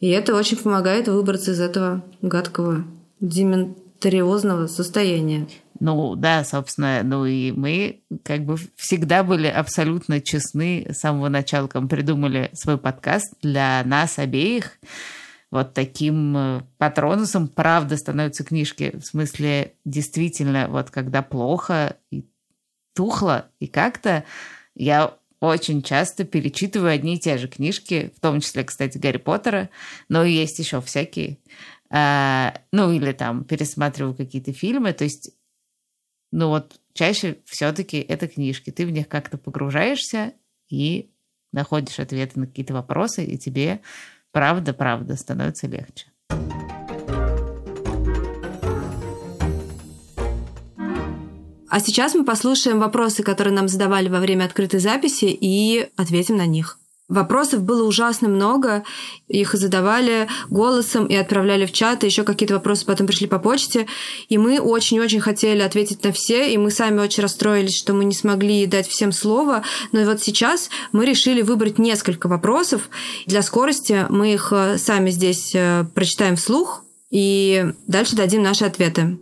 [0.00, 2.84] И это очень помогает выбраться из этого гадкого
[3.20, 5.48] дементариозного состояния.
[5.80, 11.66] Ну да, собственно, ну и мы как бы всегда были абсолютно честны с самого начала,
[11.66, 14.78] когда мы придумали свой подкаст для нас обеих
[15.52, 18.96] вот таким э, патронусом, правда, становятся книжки.
[18.98, 22.26] В смысле, действительно, вот когда плохо и
[22.94, 24.24] тухло, и как-то
[24.74, 29.68] я очень часто перечитываю одни и те же книжки, в том числе, кстати, Гарри Поттера,
[30.08, 31.36] но есть еще всякие.
[31.90, 34.94] А, ну, или там пересматриваю какие-то фильмы.
[34.94, 35.32] То есть,
[36.30, 38.70] ну вот, чаще все-таки это книжки.
[38.70, 40.32] Ты в них как-то погружаешься
[40.70, 41.10] и
[41.52, 43.82] находишь ответы на какие-то вопросы, и тебе
[44.32, 46.06] правда-правда становится легче.
[51.74, 56.44] А сейчас мы послушаем вопросы, которые нам задавали во время открытой записи, и ответим на
[56.44, 56.78] них.
[57.12, 58.84] Вопросов было ужасно много.
[59.28, 62.02] Их задавали голосом и отправляли в чат.
[62.02, 63.86] И еще какие-то вопросы потом пришли по почте.
[64.30, 66.50] И мы очень-очень хотели ответить на все.
[66.50, 69.62] И мы сами очень расстроились, что мы не смогли дать всем слово.
[69.92, 72.88] Но вот сейчас мы решили выбрать несколько вопросов.
[73.26, 76.82] Для скорости мы их э, сами здесь э, прочитаем вслух.
[77.10, 79.18] И дальше дадим наши ответы.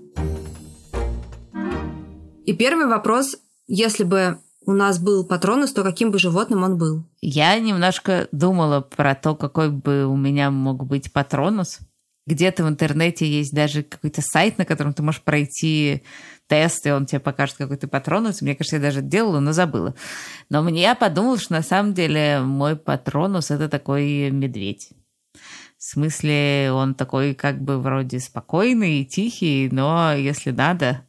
[2.46, 3.36] И первый вопрос.
[3.66, 4.38] Если бы
[4.70, 7.04] у нас был патронус, то каким бы животным он был?
[7.20, 11.80] Я немножко думала про то, какой бы у меня мог быть патронус.
[12.26, 16.04] где-то в интернете есть даже какой-то сайт, на котором ты можешь пройти
[16.46, 18.42] тест, и он тебе покажет, какой ты патронус.
[18.42, 19.96] Мне кажется, я даже делала, но забыла.
[20.50, 24.90] Но мне я подумала, что на самом деле мой патронус– это такой медведь.
[25.78, 31.06] В смысле, он такой как бы вроде спокойный и тихий, но если надо,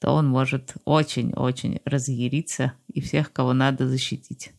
[0.00, 4.52] то он может очень-очень разъяриться и всех, кого надо, защитить.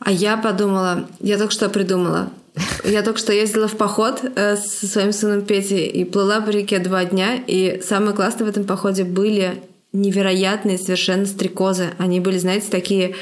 [0.00, 2.30] А я подумала, я только что придумала.
[2.84, 6.78] Я только что ездила в поход э, со своим сыном Петей и плыла по реке
[6.78, 7.36] два дня.
[7.46, 11.90] И самое классное в этом походе были невероятные совершенно стрекозы.
[11.98, 13.14] Они были, знаете, такие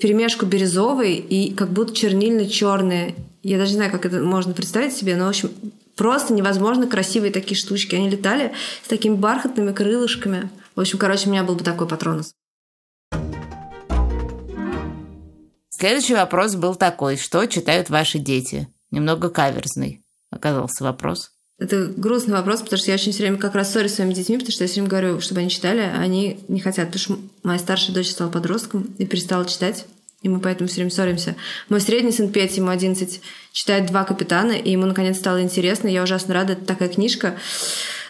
[0.00, 3.14] перемешку бирюзовые и как будто чернильно-черные.
[3.42, 5.50] Я даже не знаю, как это можно представить себе, но, в общем,
[5.96, 7.94] просто невозможно красивые такие штучки.
[7.94, 8.52] Они летали
[8.84, 10.50] с такими бархатными крылышками.
[10.74, 12.34] В общем, короче, у меня был бы такой патронус.
[15.68, 17.16] Следующий вопрос был такой.
[17.16, 18.68] Что читают ваши дети?
[18.90, 21.32] Немного каверзный оказался вопрос.
[21.58, 24.36] Это грустный вопрос, потому что я очень все время как раз ссорюсь с своими детьми,
[24.36, 27.18] потому что я все время говорю, чтобы они читали, а они не хотят, потому что
[27.42, 29.86] моя старшая дочь стала подростком и перестала читать,
[30.22, 31.36] и мы поэтому все время ссоримся.
[31.68, 33.20] Мой средний сын Петя, ему 11,
[33.52, 36.54] читает «Два капитана», и ему наконец стало интересно, я ужасно рада.
[36.54, 37.36] Это такая книжка,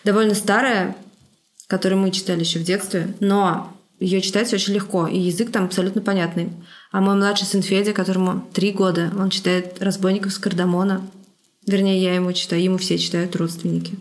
[0.05, 0.96] довольно старая,
[1.72, 6.02] которую мы читали еще в детстве, но ее читать очень легко, и язык там абсолютно
[6.02, 6.50] понятный.
[6.90, 11.00] А мой младший сын Федя, которому три года, он читает «Разбойников с кардамона».
[11.66, 13.94] Вернее, я ему читаю, ему все читают родственники.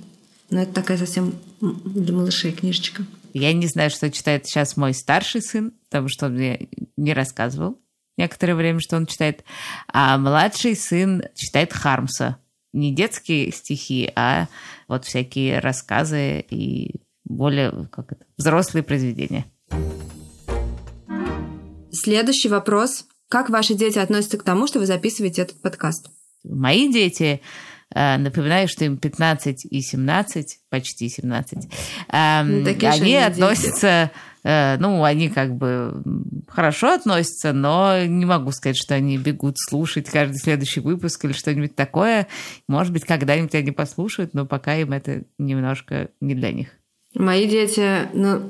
[0.50, 3.06] Но это такая совсем для малышей книжечка.
[3.34, 7.80] Я не знаю, что читает сейчас мой старший сын, потому что он мне не рассказывал
[8.18, 9.46] некоторое время, что он читает.
[9.88, 12.36] А младший сын читает Хармса.
[12.74, 14.50] Не детские стихи, а
[14.90, 17.00] вот всякие рассказы и
[17.32, 19.46] более как это, взрослые произведения.
[21.92, 23.06] Следующий вопрос.
[23.30, 26.10] Как ваши дети относятся к тому, что вы записываете этот подкаст?
[26.44, 27.42] Мои дети,
[27.94, 31.70] э, напоминаю, что им 15 и 17, почти 17,
[32.10, 34.12] эм, ну, они относятся,
[34.44, 36.02] э, ну, они как бы
[36.48, 41.76] хорошо относятся, но не могу сказать, что они бегут слушать каждый следующий выпуск или что-нибудь
[41.76, 42.28] такое.
[42.68, 46.81] Может быть, когда-нибудь они послушают, но пока им это немножко не для них.
[47.14, 48.42] Мои дети, ну,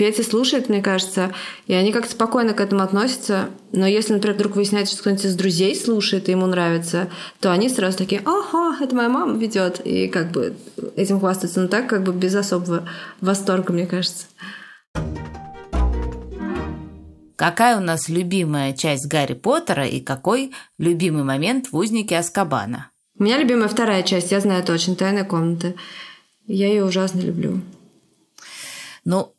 [0.00, 1.30] Петя слушает, мне кажется,
[1.66, 3.50] и они как-то спокойно к этому относятся.
[3.72, 7.68] Но если, например, вдруг выясняется, что кто-нибудь из друзей слушает и ему нравится, то они
[7.68, 9.80] сразу такие, ага, это моя мама ведет.
[9.84, 10.56] И как бы
[10.96, 11.60] этим хвастаются.
[11.60, 12.88] Но так как бы без особого
[13.20, 14.24] восторга, мне кажется.
[17.36, 22.90] Какая у нас любимая часть Гарри Поттера и какой любимый момент в «Узнике Аскабана»?
[23.18, 25.74] У меня любимая вторая часть, я знаю точно, «Тайная комната».
[26.46, 27.60] Я ее ужасно люблю.
[29.04, 29.34] Ну,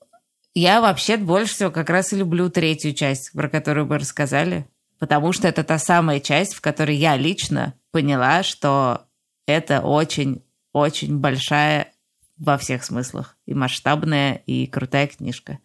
[0.54, 4.68] я вообще больше всего как раз и люблю третью часть, про которую вы рассказали,
[5.00, 9.08] потому что это та самая часть, в которой я лично поняла, что
[9.46, 11.94] это очень-очень большая
[12.38, 15.60] во всех смыслах, и масштабная, и крутая книжка.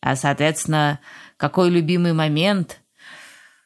[0.00, 1.00] А, соответственно,
[1.36, 2.80] какой любимый момент?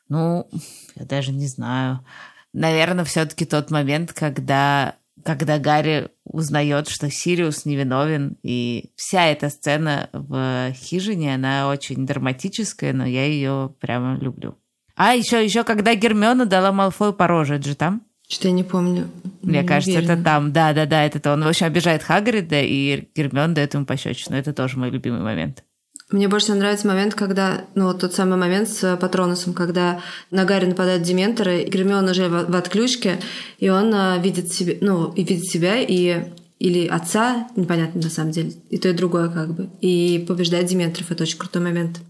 [0.08, 0.48] Ну,
[0.94, 2.04] я даже не знаю.
[2.52, 4.96] Наверное, все-таки тот момент, когда
[5.36, 12.92] когда Гарри узнает, что Сириус невиновен, и вся эта сцена в хижине, она очень драматическая,
[12.92, 14.56] но я ее прямо люблю.
[14.96, 18.02] А еще, еще, когда Гермиона дала Малфою по роже, это же там?
[18.28, 19.08] Что я не помню.
[19.42, 20.12] Мне не кажется, уверена.
[20.12, 20.52] это там.
[20.52, 21.32] Да, да, да, это то.
[21.32, 24.36] Он, в общем, обижает Хагрида, и Гермион дает ему пощечину.
[24.36, 25.64] Это тоже мой любимый момент.
[26.10, 30.64] Мне больше нравится момент, когда, ну, вот тот самый момент с Патронусом, когда на Гарри
[30.64, 33.20] нападают дементоры, и Гермион уже в, в отключке,
[33.58, 36.24] и он а, видит себе, ну, и видит себя, и
[36.58, 41.10] или отца, непонятно на самом деле, и то, и другое как бы, и побеждает дементоров.
[41.10, 42.00] Это очень крутой момент.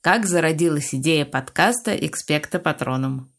[0.00, 3.33] Как зародилась идея подкаста «Экспекта Патроном»?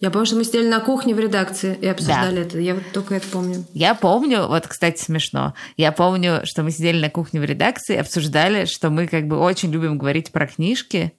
[0.00, 2.40] Я помню, что мы сидели на кухне в редакции и обсуждали да.
[2.42, 2.58] это.
[2.58, 3.64] Я вот только это помню.
[3.74, 5.54] Я помню, вот, кстати, смешно.
[5.76, 9.38] Я помню, что мы сидели на кухне в редакции и обсуждали, что мы как бы
[9.38, 11.12] очень любим говорить про книжки,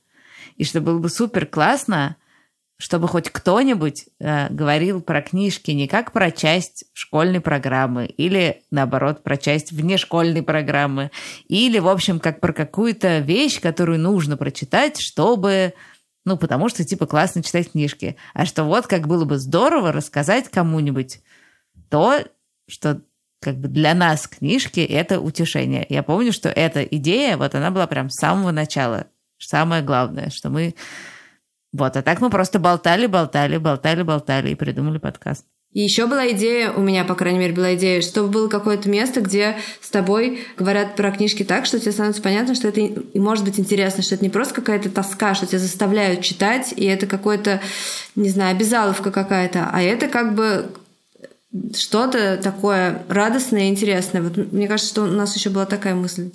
[0.58, 2.18] и что было бы супер классно,
[2.82, 9.22] чтобы хоть кто-нибудь э, говорил про книжки не как про часть школьной программы или, наоборот,
[9.22, 11.12] про часть внешкольной программы,
[11.48, 15.76] или, в общем, как про какую-то вещь, которую нужно прочитать, чтобы
[16.26, 18.16] ну, потому что, типа, классно читать книжки.
[18.34, 21.22] А что вот как было бы здорово рассказать кому-нибудь
[21.90, 22.20] то,
[22.68, 23.02] что
[23.42, 25.86] как бы для нас книжки— это утешение.
[25.90, 29.08] Я помню, что эта идея, вот она была прям с самого начала.
[29.40, 30.76] Самое главное, что мы...
[31.74, 35.46] Вот, а так мы просто болтали, болтали, болтали, болтали и придумали подкаст.
[35.74, 39.22] И еще была идея, у меня, по крайней мере, была идея, чтобы было какое-то место,
[39.22, 42.82] где с тобой говорят про книжки так, что тебе становится понятно, что это
[43.14, 47.08] может быть интересно, что это не просто какая-то тоска, что тебя заставляют читать, и это
[47.08, 47.62] какое-то,
[48.16, 50.70] не знаю, обязаловка какая-то, а это как бы
[51.74, 54.22] что-то такое радостное и интересное.
[54.22, 56.32] Вот мне кажется, что у нас еще была такая мысль.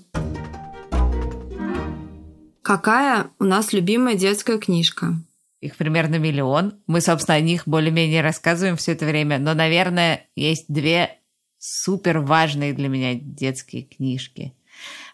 [2.63, 5.15] Какая у нас любимая детская книжка?
[5.61, 6.81] Их примерно миллион.
[6.87, 9.39] Мы, собственно, о них более-менее рассказываем все это время.
[9.39, 11.19] Но, наверное, есть две
[11.59, 14.55] супер важные для меня детские книжки.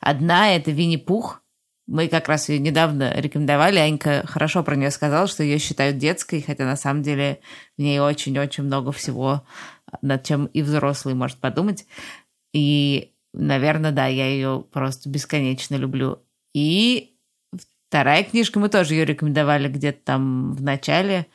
[0.00, 1.42] Одна— это «Винни-Пух».
[1.86, 3.78] Мы как раз ее недавно рекомендовали.
[3.78, 7.40] Анька хорошо про нее сказала, что ее считают детской, хотя на самом деле
[7.76, 9.44] в ней очень-очень много всего,
[10.00, 11.86] над чем и взрослый может подумать.
[12.52, 16.20] И, наверное, да, я ее просто бесконечно люблю.
[16.54, 17.11] И
[17.92, 21.26] Вторая книжка, мы тоже ее рекомендовали где-то там в начале.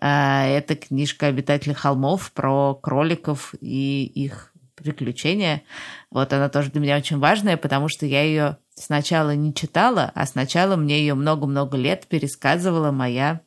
[0.00, 5.64] А, это книжка «Обитатели холмов» про кроликов и их приключения.
[6.12, 10.24] Вот она тоже для меня очень важная, потому что я ее сначала не читала, а
[10.26, 13.40] сначала мне ее много-много лет пересказывала моя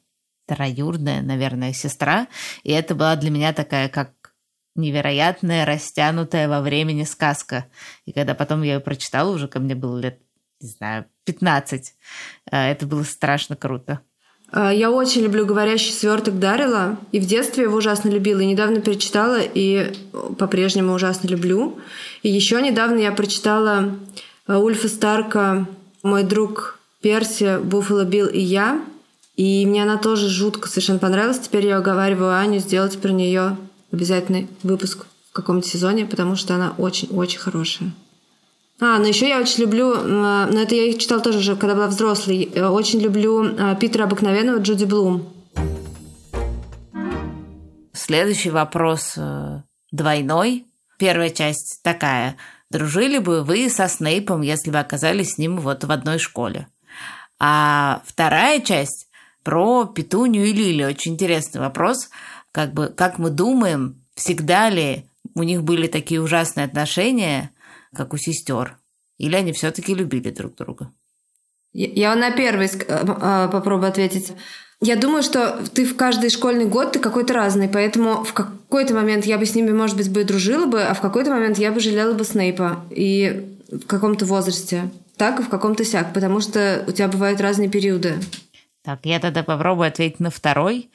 [0.46, 2.28] троюродная, наверное, сестра.
[2.64, 4.12] И это была для меня такая как
[4.76, 7.68] невероятная, растянутая во времени сказка.
[8.04, 10.20] И когда потом я ее прочитала, уже ко мне было лет
[10.62, 11.94] не знаю, 15.
[12.52, 14.02] А, это было страшно круто.
[14.52, 18.82] А, я очень люблю «Говорящий сверток» Дарила, и в детстве его ужасно любила, и недавно
[18.82, 19.94] перечитала, и
[20.38, 21.80] по-прежнему ужасно люблю.
[22.24, 23.98] И еще недавно я прочитала
[24.46, 25.68] а, Ульфа Старка
[26.04, 28.82] «Мой друг Перси, Буффало Билл и я»,
[29.36, 31.40] и мне она тоже жутко совершенно понравилась.
[31.40, 33.56] Теперь я уговариваю Аню сделать про нее
[33.92, 37.92] обязательный выпуск в каком-то сезоне, потому что она очень-очень хорошая.
[38.80, 41.88] А, ну еще я очень люблю, но это я их читала тоже уже, когда была
[41.88, 42.46] взрослой.
[42.56, 45.34] Очень люблю а, Питера Обыкновенного Джуди Блум.
[47.94, 49.62] Следующий вопрос э,
[49.92, 50.68] двойной.
[51.00, 52.38] Первая часть такая.
[52.70, 56.68] Дружили бы вы со Снейпом, если бы оказались с ним вот в одной школе?
[57.40, 59.10] А вторая часть
[59.44, 60.84] про Петунью и Лили.
[60.84, 62.10] Очень интересный вопрос.
[62.52, 67.50] Как бы, как мы думаем, всегда ли у них были такие ужасные отношения–
[67.96, 68.78] как у сестер?
[69.18, 70.92] Или они все-таки любили друг друга?
[71.74, 74.34] Я на первый э, э, попробую ответить.
[74.80, 79.26] Я думаю, что ты в каждый школьный год ты какой-то разный, поэтому в какой-то момент
[79.26, 81.80] я бы с ними, может быть, бы дружила бы, а в какой-то момент я бы
[81.80, 86.92] жалела бы Снейпа и в каком-то возрасте, так и в каком-то сяк, потому что у
[86.92, 88.16] тебя бывают разные периоды.
[88.84, 90.90] Так, я тогда попробую ответить на второй.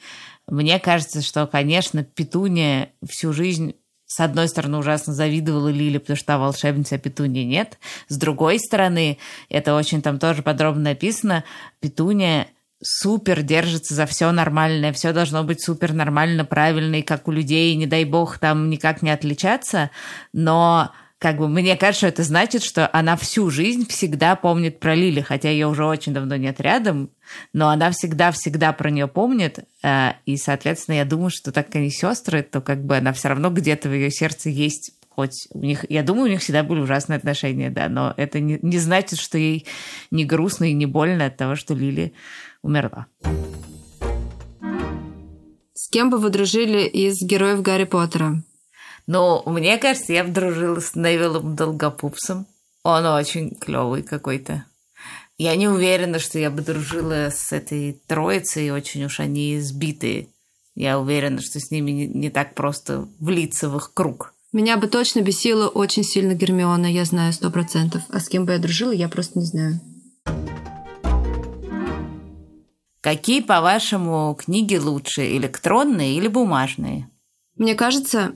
[0.47, 3.75] Мне кажется, что, конечно, Петуния всю жизнь
[4.05, 7.79] с одной стороны, ужасно завидовала Лили, потому что волшебница, а Петуния нет.
[8.07, 9.17] С другой стороны,
[9.49, 11.43] это очень там тоже подробно написано,
[11.79, 12.47] Петуния
[12.83, 17.73] супер держится за все нормальное, все должно быть супер нормально, правильно, и как у людей,
[17.75, 19.89] не дай бог, там никак не отличаться,
[20.33, 20.91] но
[21.23, 25.49] как бы мне кажется, это значит, что она всю жизнь всегда помнит про Лили, хотя
[25.49, 27.11] ее уже очень давно нет рядом,
[27.53, 31.91] но она всегда-всегда про нее помнит, э, и, соответственно, я думаю, что так как они
[31.91, 35.85] сестры, то как бы она все равно где-то в ее сердце есть хоть у них,
[35.87, 39.37] я думаю, у них всегда были ужасные отношения, да, но это не, не значит, что
[39.37, 39.65] ей
[40.11, 42.11] не грустно и не больно от того, что Лили
[42.63, 43.05] умерла.
[45.73, 48.43] С кем бы вы дружили из героев Гарри Поттера?
[49.05, 52.45] Ну, мне кажется, я бы дружила с Невилом Долгопупсом.
[52.83, 54.65] Он очень клевый какой-то.
[55.37, 60.27] Я не уверена, что я бы дружила с этой троицей, очень уж они сбитые.
[60.75, 64.33] Я уверена, что с ними не, не так просто влиться в их круг.
[64.51, 68.03] Меня бы точно бесила очень сильно Гермиона, я знаю сто процентов.
[68.09, 69.79] А с кем бы я дружила, я просто не знаю.
[73.01, 77.09] Какие, по-вашему, книги лучше, электронные или бумажные?
[77.57, 78.33] Мне кажется,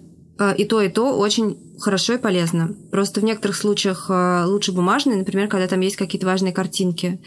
[0.57, 2.75] и то, и то очень хорошо и полезно.
[2.91, 7.19] Просто в некоторых случаях э, лучше бумажные, например, когда там есть какие-то важные картинки.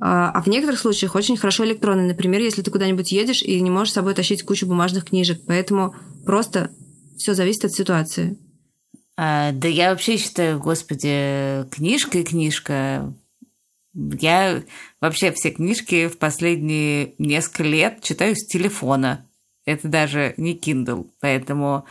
[0.00, 2.08] Э, а в некоторых случаях очень хорошо электронные.
[2.08, 5.40] Например, если ты куда-нибудь едешь и не можешь с собой тащить кучу бумажных книжек.
[5.46, 5.94] Поэтому
[6.24, 6.70] просто
[7.16, 8.38] все зависит от ситуации.
[9.16, 13.12] А, да я вообще считаю, господи, книжка и книжка.
[13.94, 14.62] Я
[15.00, 19.26] вообще все книжки в последние несколько лет читаю с телефона.
[19.64, 21.10] Это даже не Kindle.
[21.20, 21.84] Поэтому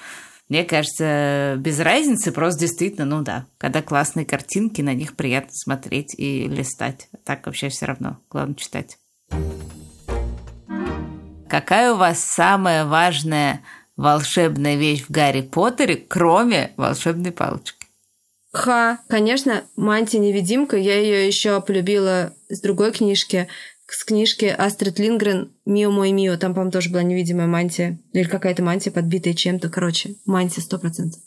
[0.49, 6.15] мне кажется, без разницы, просто действительно, ну да, когда классные картинки, на них приятно смотреть
[6.17, 7.09] и листать.
[7.25, 8.97] Так вообще все равно, главное читать.
[11.49, 13.61] Какая у вас самая важная
[13.97, 17.87] волшебная вещь в Гарри Поттере, кроме волшебной палочки?
[18.53, 20.77] Ха, конечно, мантия-невидимка.
[20.77, 23.47] Я ее еще полюбила с другой книжки
[23.93, 26.37] с книжки Астрид Лингрен «Мио мой Мио».
[26.37, 27.99] Там, по-моему, тоже была невидимая мантия.
[28.13, 29.69] Или какая-то мантия, подбитая чем-то.
[29.69, 31.21] Короче, мантия сто процентов.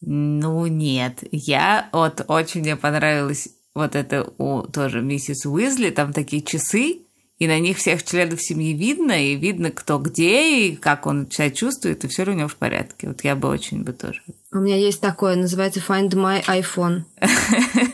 [0.00, 1.18] Ну, нет.
[1.30, 5.90] Я вот очень мне понравилось вот это у тоже миссис Уизли.
[5.90, 7.02] Там такие часы,
[7.38, 11.50] и на них всех членов семьи видно, и видно, кто где, и как он себя
[11.50, 13.08] чувствует, и все у него в порядке.
[13.08, 14.22] Вот я бы очень бы тоже.
[14.52, 17.04] У меня есть такое, называется Find My iPhone.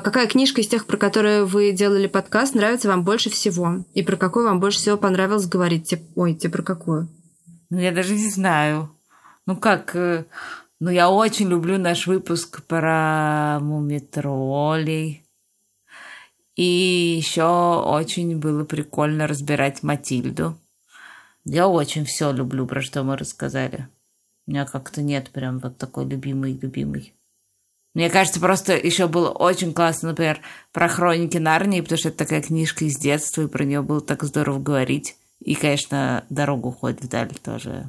[0.00, 3.84] какая книжка из тех, про которые вы делали подкаст, нравится вам больше всего?
[3.92, 5.94] И про какую вам больше всего понравилось говорить?
[6.16, 7.08] Ой, тебе про какую?
[7.68, 8.90] Ну, я даже не знаю.
[9.46, 9.94] Ну, как...
[9.94, 10.24] Э,
[10.80, 15.26] ну, я очень люблю наш выпуск про мумитролей.
[16.56, 20.56] И еще очень было прикольно разбирать Матильду.
[21.44, 23.88] Я очень все люблю, про что мы рассказали.
[24.46, 27.12] У меня как-то нет прям вот такой любимый-любимый.
[27.94, 30.40] Мне кажется, просто еще было очень классно, например,
[30.72, 34.24] про хроники Нарнии, потому что это такая книжка из детства, и про нее было так
[34.24, 35.16] здорово говорить.
[35.38, 37.88] И, конечно, дорогу ходит вдаль тоже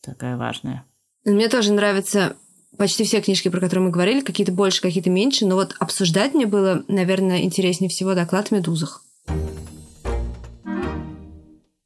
[0.00, 0.84] такая важная.
[1.24, 2.36] Мне тоже нравится
[2.76, 6.46] почти все книжки, про которые мы говорили, какие-то больше, какие-то меньше, но вот обсуждать мне
[6.46, 9.04] было, наверное, интереснее всего доклад о медузах.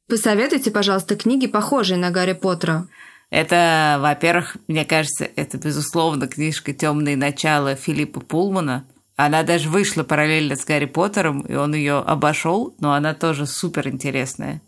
[0.07, 2.87] Посоветуйте, пожалуйста, книги, похожие на Гарри Поттера.
[3.29, 8.85] Это, во-первых, мне кажется, это, безусловно, книжка «Темные начала» Филиппа Пулмана.
[9.15, 13.87] Она даже вышла параллельно с Гарри Поттером, и он ее обошел, но она тоже супер
[13.87, 14.61] интересная.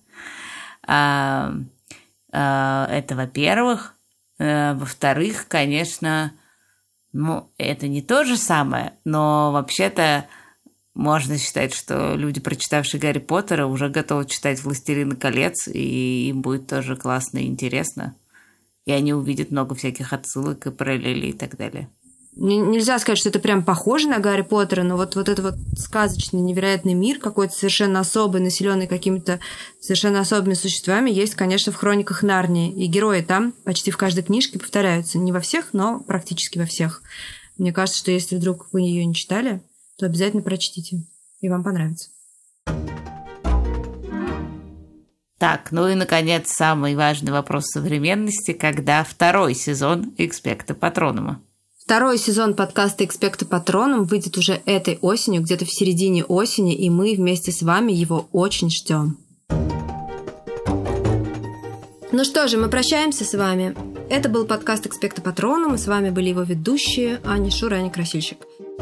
[0.86, 1.54] А,
[2.32, 3.96] а, это, во-первых.
[4.38, 6.34] Э, во-вторых, конечно,
[7.14, 10.26] ну, это не то же самое, но вообще-то
[10.96, 16.68] можно считать, что люди, прочитавшие Гарри Поттера, уже готовы читать «Властелина колец», и им будет
[16.68, 18.16] тоже классно и интересно.
[18.86, 21.90] И они увидят много всяких отсылок и параллелей и так далее
[22.36, 26.40] нельзя сказать, что это прям похоже на Гарри Поттера, но вот, вот этот вот сказочный,
[26.40, 29.40] невероятный мир, какой-то совершенно особый, населенный какими-то
[29.80, 32.72] совершенно особыми существами, есть, конечно, в хрониках Нарнии.
[32.72, 35.18] И герои там почти в каждой книжке повторяются.
[35.18, 37.02] Не во всех, но практически во всех.
[37.58, 39.62] Мне кажется, что если вдруг вы ее не читали,
[39.98, 41.04] то обязательно прочтите,
[41.42, 42.10] и вам понравится.
[45.42, 51.42] Так, ну и, наконец, самый важный вопрос современности, когда второй сезон «Экспекта Патронома».
[51.84, 57.16] Второй сезон подкаста «Экспекта Патроном» выйдет уже этой осенью, где-то в середине осени, и мы
[57.16, 59.18] вместе с вами его очень ждем.
[62.12, 63.76] Ну что же, мы прощаемся с вами.
[64.12, 67.90] Это был подкаст «Экспекта Патроном», и с вами были его ведущие Аня Шура и Аня
[67.90, 68.38] Красильщик.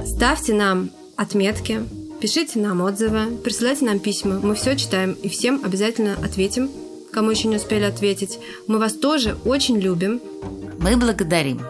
[0.06, 1.80] Ставьте нам отметки,
[2.20, 4.40] пишите нам отзывы, присылайте нам письма.
[4.42, 6.70] Мы все читаем и всем обязательно ответим,
[7.12, 8.40] кому еще не успели ответить.
[8.68, 10.22] Мы вас тоже очень любим.
[10.80, 11.62] Мы благодарим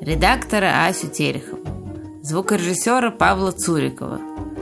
[0.00, 1.60] редактора Асю Терехова,
[2.22, 4.20] звукорежиссера Павла Цурикова,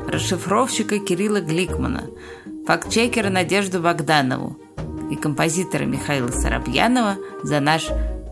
[0.09, 2.11] расшифровщика Кирилла Гликмана,
[2.67, 4.59] фактчекера Надежду Богданову
[5.11, 7.89] и композитора Михаила Соробьянова за наш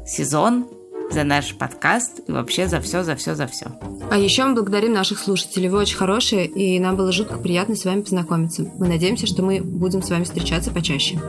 [0.07, 0.67] сезон,
[1.11, 3.67] за наш подкаст и вообще за все, за все, за все.
[4.11, 5.69] А еще мы благодарим наших слушателей.
[5.69, 8.71] Вы очень хорошие, и нам было жутко приятно с вами познакомиться.
[8.79, 11.21] Мы надеемся, что мы будем с вами встречаться почаще.